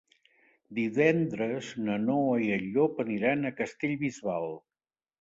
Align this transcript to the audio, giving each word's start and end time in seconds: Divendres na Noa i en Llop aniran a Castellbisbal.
Divendres 0.79 1.69
na 1.89 1.99
Noa 2.07 2.41
i 2.49 2.51
en 2.59 2.67
Llop 2.73 3.05
aniran 3.07 3.47
a 3.47 3.57
Castellbisbal. 3.63 4.53